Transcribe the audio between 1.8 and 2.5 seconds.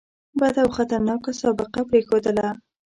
پرېښودله.